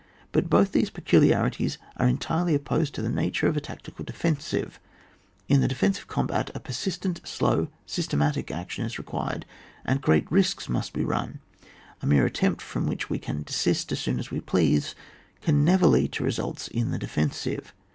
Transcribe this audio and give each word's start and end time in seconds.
But 0.31 0.49
both 0.49 0.71
these 0.71 0.89
peculiarities 0.89 1.77
are 1.97 2.07
entirely 2.07 2.55
op 2.55 2.63
posed 2.65 2.95
to 2.95 3.03
the 3.03 3.07
nature 3.09 3.45
of 3.45 3.55
a 3.55 3.61
tactical 3.61 4.03
defensiva 4.03 4.71
In 5.47 5.61
the 5.61 5.67
defensive 5.67 6.07
combat 6.07 6.49
a 6.55 6.59
persistent 6.59 7.21
slow 7.23 7.67
systematic 7.85 8.49
action 8.49 8.83
is 8.83 8.97
required, 8.97 9.45
and 9.85 10.01
great 10.01 10.25
risks 10.31 10.67
must 10.67 10.91
be 10.93 11.05
run; 11.05 11.39
a 12.01 12.07
mere 12.07 12.25
attempt, 12.25 12.63
firom 12.63 12.87
which 12.87 13.11
we 13.11 13.19
can 13.19 13.43
desist 13.43 13.91
as 13.91 13.99
soon 13.99 14.17
as 14.17 14.31
we 14.31 14.39
please, 14.41 14.95
can 15.39 15.63
never 15.63 15.85
lead 15.85 16.13
to 16.13 16.23
results 16.23 16.67
in 16.67 16.89
the 16.89 16.97
defensive. 16.97 17.71